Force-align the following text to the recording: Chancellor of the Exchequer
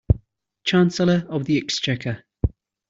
Chancellor 0.63 1.27
of 1.29 1.45
the 1.45 1.59
Exchequer 1.59 2.23